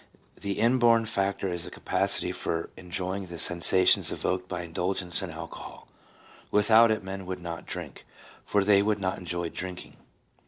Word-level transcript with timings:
The 0.35 0.59
in 0.59 0.79
born 0.79 1.05
factor 1.05 1.47
is 1.47 1.67
a 1.67 1.69
capacity 1.69 2.31
for 2.31 2.71
enjoying 2.75 3.27
the 3.27 3.37
sensations 3.37 4.11
evoked 4.11 4.47
by 4.47 4.65
indul 4.65 4.97
gence 4.99 5.21
in 5.21 5.29
alcohol. 5.29 5.87
Without 6.49 6.89
it 6.89 7.03
men 7.03 7.27
would 7.27 7.37
not 7.37 7.67
drink, 7.67 8.07
for 8.43 8.63
they 8.63 8.81
would 8.81 8.97
not 8.97 9.19
enjoy 9.19 9.49
drinking. 9.49 9.97